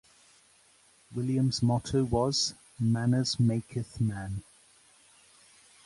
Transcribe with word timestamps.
William's 1.13 1.61
motto 1.61 2.03
was 2.03 2.55
'Manners 2.79 3.35
makyth 3.35 3.99
man'. 4.01 4.41